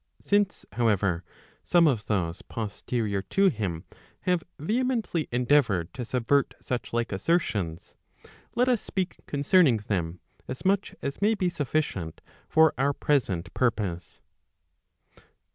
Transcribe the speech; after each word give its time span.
Since, 0.19 0.65
however, 0.71 1.23
some 1.61 1.85
of 1.85 2.07
those 2.07 2.41
posterior 2.41 3.21
to 3.21 3.49
him 3.49 3.83
have 4.21 4.43
vehe* 4.59 4.81
mently 4.81 5.27
endeavoured 5.31 5.93
to 5.93 6.03
subvert 6.03 6.55
such 6.59 6.91
like 6.91 7.11
assertions, 7.11 7.93
let 8.55 8.67
us 8.67 8.81
speak 8.81 9.17
concern¬ 9.27 9.67
ing 9.67 9.77
them 9.77 10.19
as 10.47 10.65
much 10.65 10.95
as 11.03 11.21
may 11.21 11.35
be 11.35 11.49
sufficient 11.49 12.19
for 12.49 12.73
our 12.79 12.93
present 12.93 13.53
purpose. 13.53 14.21